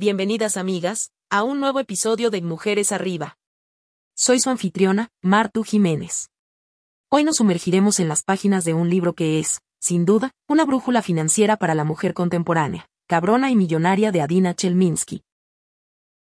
[0.00, 3.36] bienvenidas amigas, a un nuevo episodio de Mujeres Arriba.
[4.16, 6.30] Soy su anfitriona, Martu Jiménez.
[7.10, 11.02] Hoy nos sumergiremos en las páginas de un libro que es, sin duda, una brújula
[11.02, 15.22] financiera para la mujer contemporánea, cabrona y millonaria de Adina Chelminsky.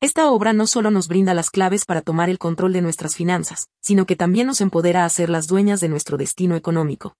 [0.00, 3.66] Esta obra no solo nos brinda las claves para tomar el control de nuestras finanzas,
[3.82, 7.16] sino que también nos empodera a ser las dueñas de nuestro destino económico.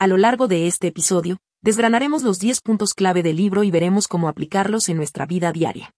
[0.00, 4.08] A lo largo de este episodio, desgranaremos los 10 puntos clave del libro y veremos
[4.08, 5.92] cómo aplicarlos en nuestra vida diaria.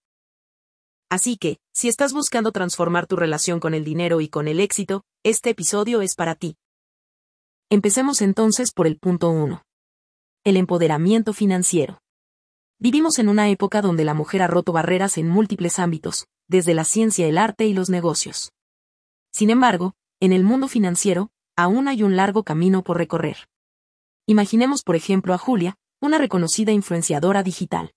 [1.10, 5.04] Así que, si estás buscando transformar tu relación con el dinero y con el éxito,
[5.22, 6.56] este episodio es para ti.
[7.70, 9.62] Empecemos entonces por el punto 1.
[10.44, 12.00] El empoderamiento financiero.
[12.78, 16.84] Vivimos en una época donde la mujer ha roto barreras en múltiples ámbitos, desde la
[16.84, 18.50] ciencia, el arte y los negocios.
[19.32, 23.48] Sin embargo, en el mundo financiero, aún hay un largo camino por recorrer.
[24.26, 27.92] Imaginemos por ejemplo a Julia, una reconocida influenciadora digital.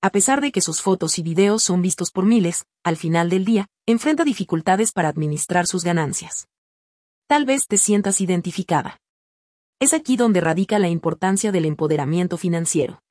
[0.00, 3.44] A pesar de que sus fotos y videos son vistos por miles, al final del
[3.44, 6.46] día, enfrenta dificultades para administrar sus ganancias.
[7.26, 9.00] Tal vez te sientas identificada.
[9.80, 13.02] Es aquí donde radica la importancia del empoderamiento financiero.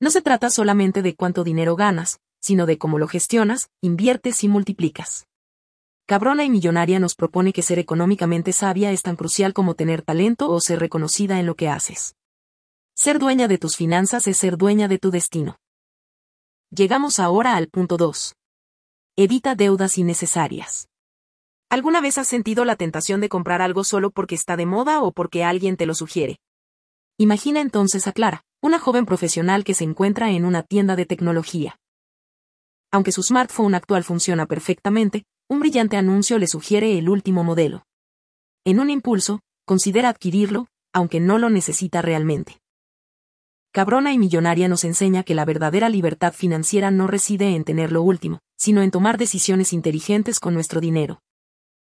[0.00, 4.48] No se trata solamente de cuánto dinero ganas, sino de cómo lo gestionas, inviertes y
[4.48, 5.26] multiplicas.
[6.08, 10.48] Cabrona y Millonaria nos propone que ser económicamente sabia es tan crucial como tener talento
[10.52, 12.14] o ser reconocida en lo que haces.
[12.94, 15.58] Ser dueña de tus finanzas es ser dueña de tu destino.
[16.70, 18.36] Llegamos ahora al punto 2.
[19.16, 20.88] Evita deudas innecesarias.
[21.70, 25.10] ¿Alguna vez has sentido la tentación de comprar algo solo porque está de moda o
[25.10, 26.38] porque alguien te lo sugiere?
[27.18, 31.80] Imagina entonces a Clara, una joven profesional que se encuentra en una tienda de tecnología.
[32.92, 37.86] Aunque su smartphone actual funciona perfectamente, un brillante anuncio le sugiere el último modelo.
[38.64, 42.60] En un impulso, considera adquirirlo, aunque no lo necesita realmente.
[43.72, 48.02] Cabrona y Millonaria nos enseña que la verdadera libertad financiera no reside en tener lo
[48.02, 51.20] último, sino en tomar decisiones inteligentes con nuestro dinero.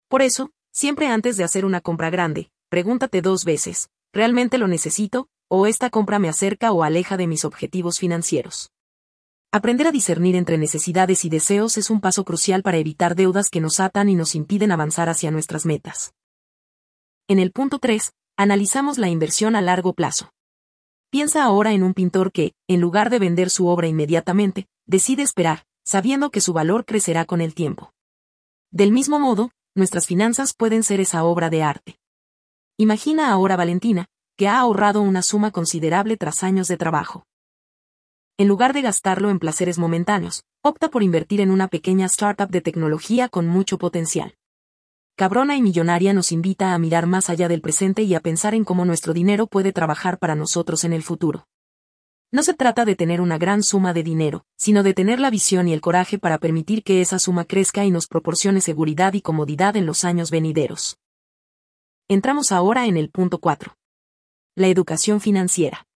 [0.10, 5.30] Por eso, siempre antes de hacer una compra grande, pregúntate dos veces, ¿realmente lo necesito?
[5.50, 8.72] ¿O esta compra me acerca o aleja de mis objetivos financieros?
[9.54, 13.62] Aprender a discernir entre necesidades y deseos es un paso crucial para evitar deudas que
[13.62, 16.14] nos atan y nos impiden avanzar hacia nuestras metas.
[17.30, 20.32] En el punto 3, analizamos la inversión a largo plazo.
[21.10, 25.64] Piensa ahora en un pintor que, en lugar de vender su obra inmediatamente, decide esperar,
[25.86, 27.94] sabiendo que su valor crecerá con el tiempo.
[28.70, 31.98] Del mismo modo, nuestras finanzas pueden ser esa obra de arte.
[32.76, 37.26] Imagina ahora a Valentina, que ha ahorrado una suma considerable tras años de trabajo
[38.40, 42.62] en lugar de gastarlo en placeres momentáneos, opta por invertir en una pequeña startup de
[42.62, 44.36] tecnología con mucho potencial.
[45.16, 48.64] Cabrona y Millonaria nos invita a mirar más allá del presente y a pensar en
[48.64, 51.48] cómo nuestro dinero puede trabajar para nosotros en el futuro.
[52.30, 55.68] No se trata de tener una gran suma de dinero, sino de tener la visión
[55.68, 59.76] y el coraje para permitir que esa suma crezca y nos proporcione seguridad y comodidad
[59.78, 61.00] en los años venideros.
[62.08, 63.76] Entramos ahora en el punto 4.
[64.54, 65.88] La educación financiera.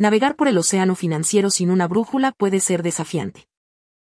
[0.00, 3.46] Navegar por el océano financiero sin una brújula puede ser desafiante.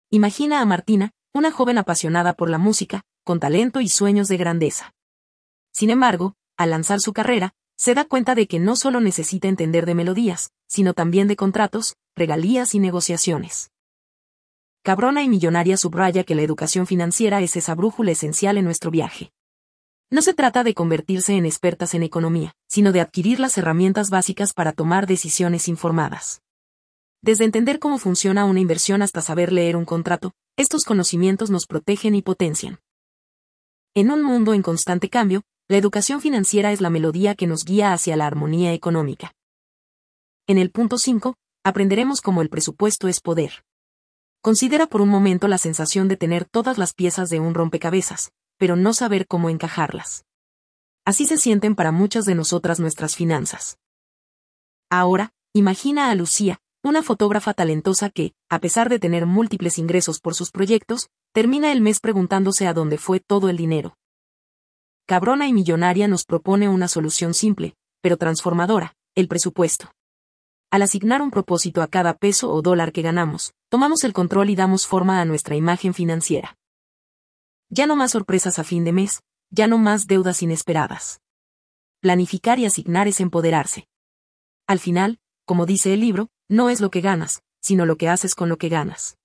[0.10, 4.94] Imagina a Martina, una joven apasionada por la música, con talento y sueños de grandeza.
[5.74, 9.86] Sin embargo, al lanzar su carrera, se da cuenta de que no solo necesita entender
[9.86, 13.70] de melodías, sino también de contratos, regalías y negociaciones.
[14.84, 19.34] Cabrona y Millonaria subraya que la educación financiera es esa brújula esencial en nuestro viaje.
[20.10, 24.54] No se trata de convertirse en expertas en economía, sino de adquirir las herramientas básicas
[24.54, 26.42] para tomar decisiones informadas.
[27.22, 32.16] Desde entender cómo funciona una inversión hasta saber leer un contrato, estos conocimientos nos protegen
[32.16, 32.80] y potencian.
[33.96, 37.94] En un mundo en constante cambio, la educación financiera es la melodía que nos guía
[37.94, 39.34] hacia la armonía económica.
[40.46, 43.64] En el punto 5, aprenderemos cómo el presupuesto es poder.
[44.42, 48.78] Considera por un momento la sensación de tener todas las piezas de un rompecabezas, pero
[48.78, 50.24] no saber cómo encajarlas.
[51.04, 53.78] Así se sienten para muchas de nosotras nuestras finanzas.
[54.90, 60.34] Ahora, imagina a Lucía, una fotógrafa talentosa que, a pesar de tener múltiples ingresos por
[60.34, 63.98] sus proyectos, termina el mes preguntándose a dónde fue todo el dinero.
[65.08, 69.92] Cabrona y Millonaria nos propone una solución simple, pero transformadora, el presupuesto.
[70.72, 74.56] Al asignar un propósito a cada peso o dólar que ganamos, tomamos el control y
[74.56, 76.56] damos forma a nuestra imagen financiera.
[77.76, 81.22] Ya no más sorpresas a fin de mes, ya no más deudas inesperadas.
[82.02, 83.88] Planificar y asignar es empoderarse.
[84.68, 88.36] Al final, como dice el libro, no es lo que ganas, sino lo que haces
[88.36, 89.18] con lo que ganas.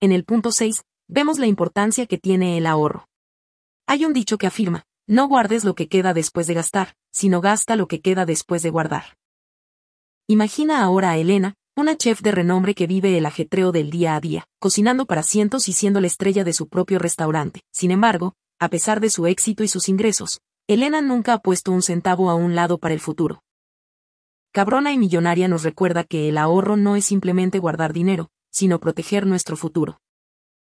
[0.00, 3.08] En el punto 6, vemos la importancia que tiene el ahorro.
[3.86, 7.76] Hay un dicho que afirma, no guardes lo que queda después de gastar, sino gasta
[7.76, 9.18] lo que queda después de guardar.
[10.28, 14.20] Imagina ahora a Elena, una chef de renombre que vive el ajetreo del día a
[14.20, 17.62] día, cocinando para cientos y siendo la estrella de su propio restaurante.
[17.72, 21.82] Sin embargo, a pesar de su éxito y sus ingresos, Elena nunca ha puesto un
[21.82, 23.42] centavo a un lado para el futuro.
[24.52, 29.26] Cabrona y millonaria nos recuerda que el ahorro no es simplemente guardar dinero, sino proteger
[29.26, 29.98] nuestro futuro.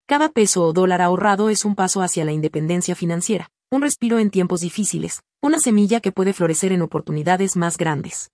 [0.06, 4.30] Cada peso o dólar ahorrado es un paso hacia la independencia financiera, un respiro en
[4.30, 8.30] tiempos difíciles, una semilla que puede florecer en oportunidades más grandes.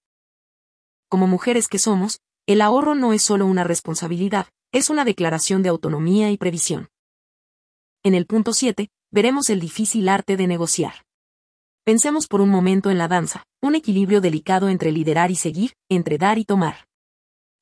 [1.09, 5.69] Como mujeres que somos, el ahorro no es solo una responsabilidad, es una declaración de
[5.69, 6.89] autonomía y previsión.
[8.03, 11.05] En el punto 7, veremos el difícil arte de negociar.
[11.85, 16.17] Pensemos por un momento en la danza, un equilibrio delicado entre liderar y seguir, entre
[16.17, 16.87] dar y tomar.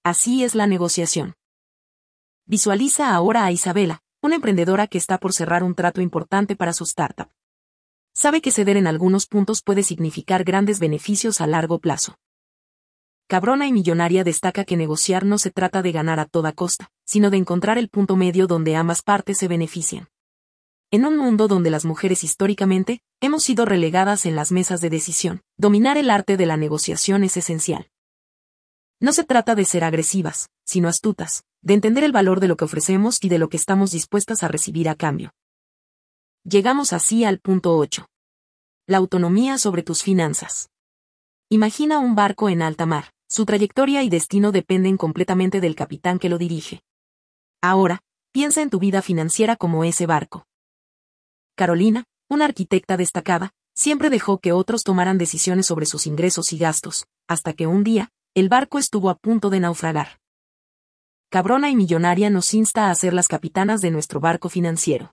[0.04, 1.34] Así es la negociación.
[2.46, 6.84] Visualiza ahora a Isabela, una emprendedora que está por cerrar un trato importante para su
[6.84, 7.28] startup.
[8.14, 12.14] Sabe que ceder en algunos puntos puede significar grandes beneficios a largo plazo.
[13.28, 17.28] Cabrona y Millonaria destaca que negociar no se trata de ganar a toda costa, sino
[17.28, 20.08] de encontrar el punto medio donde ambas partes se benefician.
[20.92, 25.42] En un mundo donde las mujeres históricamente hemos sido relegadas en las mesas de decisión,
[25.56, 27.90] dominar el arte de la negociación es esencial.
[29.00, 32.66] No se trata de ser agresivas, sino astutas, de entender el valor de lo que
[32.66, 35.34] ofrecemos y de lo que estamos dispuestas a recibir a cambio.
[36.44, 38.06] Llegamos así al punto 8.
[38.86, 40.70] La autonomía sobre tus finanzas.
[41.48, 46.28] Imagina un barco en alta mar, su trayectoria y destino dependen completamente del capitán que
[46.28, 46.82] lo dirige.
[47.60, 48.00] Ahora,
[48.32, 50.46] piensa en tu vida financiera como ese barco.
[51.56, 57.06] Carolina, una arquitecta destacada, siempre dejó que otros tomaran decisiones sobre sus ingresos y gastos,
[57.28, 60.20] hasta que un día, el barco estuvo a punto de naufragar.
[61.30, 65.12] Cabrona y millonaria nos insta a ser las capitanas de nuestro barco financiero.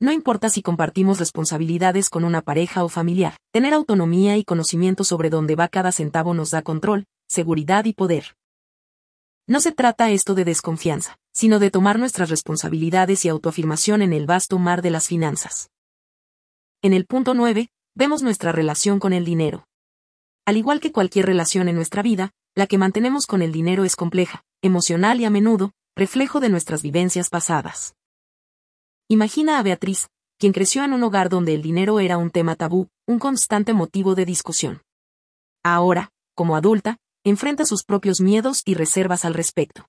[0.00, 5.30] No importa si compartimos responsabilidades con una pareja o familiar, tener autonomía y conocimiento sobre
[5.30, 8.36] dónde va cada centavo nos da control, seguridad y poder.
[9.46, 14.26] No se trata esto de desconfianza, sino de tomar nuestras responsabilidades y autoafirmación en el
[14.26, 15.70] vasto mar de las finanzas.
[16.82, 19.66] En el punto 9, vemos nuestra relación con el dinero.
[20.46, 23.96] Al igual que cualquier relación en nuestra vida, la que mantenemos con el dinero es
[23.96, 27.94] compleja, emocional y a menudo, reflejo de nuestras vivencias pasadas.
[29.08, 32.88] Imagina a Beatriz, quien creció en un hogar donde el dinero era un tema tabú,
[33.06, 34.82] un constante motivo de discusión.
[35.62, 39.88] Ahora, como adulta, enfrenta sus propios miedos y reservas al respecto.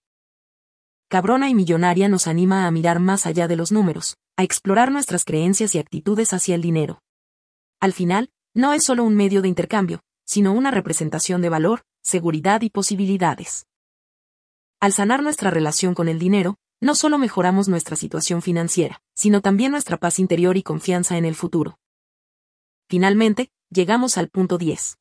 [1.10, 5.26] Cabrona y Millonaria nos anima a mirar más allá de los números, a explorar nuestras
[5.26, 7.02] creencias y actitudes hacia el dinero.
[7.80, 12.62] Al final, no es solo un medio de intercambio, sino una representación de valor, seguridad
[12.62, 13.68] y posibilidades.
[14.80, 19.72] Al sanar nuestra relación con el dinero, no solo mejoramos nuestra situación financiera, sino también
[19.72, 21.78] nuestra paz interior y confianza en el futuro.
[22.88, 24.98] Finalmente, llegamos al punto 10.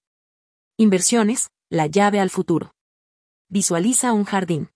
[0.79, 2.75] Inversiones, la llave al futuro.
[3.49, 4.71] Visualiza un jardín.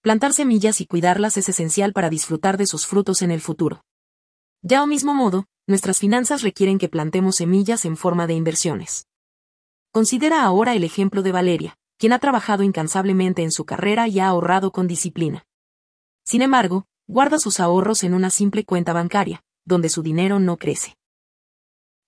[0.00, 3.84] Plantar semillas y cuidarlas es esencial para disfrutar de sus frutos en el futuro.
[4.62, 9.06] Ya al mismo modo, nuestras finanzas requieren que plantemos semillas en forma de inversiones.
[9.92, 14.28] Considera ahora el ejemplo de Valeria, quien ha trabajado incansablemente en su carrera y ha
[14.28, 15.46] ahorrado con disciplina.
[16.24, 20.96] Sin embargo, guarda sus ahorros en una simple cuenta bancaria, donde su dinero no crece.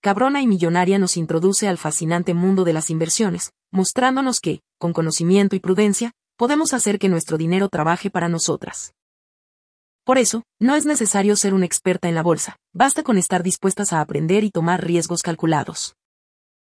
[0.07, 5.57] Cabrona y Millonaria nos introduce al fascinante mundo de las inversiones, mostrándonos que, con conocimiento
[5.57, 8.93] y prudencia, podemos hacer que nuestro dinero trabaje para nosotras.
[10.05, 13.91] Por eso, no es necesario ser una experta en la bolsa, basta con estar dispuestas
[13.91, 15.97] a aprender y tomar riesgos calculados.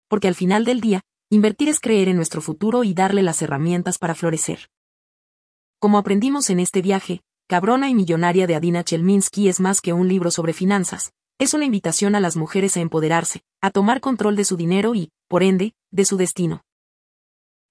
[0.08, 1.02] Porque al final del día,
[1.32, 4.70] invertir es creer en nuestro futuro y darle las herramientas para florecer.
[5.80, 10.08] Como aprendimos en este viaje, Cabrona y Millonaria de Adina Chelminsky es más que un
[10.08, 14.46] libro sobre finanzas, es una invitación a las mujeres a empoderarse, a tomar control de
[14.46, 16.64] su dinero y, por ende, de su destino.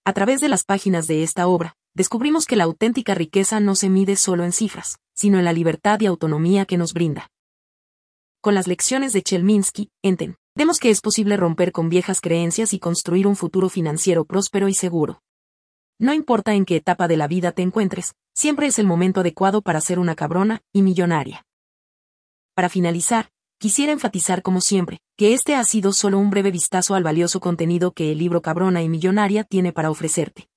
[0.05, 3.89] A través de las páginas de esta obra, descubrimos que la auténtica riqueza no se
[3.89, 7.29] mide solo en cifras, sino en la libertad y autonomía que nos brinda.
[8.41, 12.81] Con las lecciones de Chelminsky, enten, vemos que es posible romper con viejas creencias y
[12.81, 15.23] construir un futuro financiero próspero y seguro.
[15.97, 19.63] No importa en qué etapa de la vida te encuentres, siempre es el momento adecuado
[19.63, 21.47] para ser una cabrona y millonaria.
[22.57, 23.31] Para finalizar,
[23.61, 27.93] quisiera enfatizar como siempre, que este ha sido solo un breve vistazo al valioso contenido
[27.93, 30.49] que el libro Cabrona y Millonaria tiene para ofrecerte.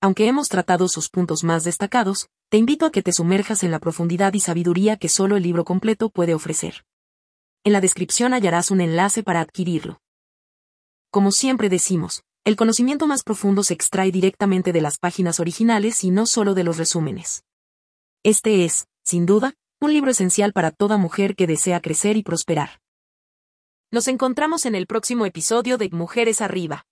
[0.00, 3.80] Aunque hemos tratado sus puntos más destacados, te invito a que te sumerjas en la
[3.80, 6.86] profundidad y sabiduría que solo el libro completo puede ofrecer.
[7.64, 10.00] En la descripción hallarás un enlace para adquirirlo.
[11.10, 16.10] Como siempre decimos, el conocimiento más profundo se extrae directamente de las páginas originales y
[16.10, 17.44] no solo de los resúmenes.
[18.22, 22.80] Este es, sin duda, un libro esencial para toda mujer que desea crecer y prosperar.
[23.90, 26.84] Nos encontramos en el próximo episodio de Mujeres Arriba.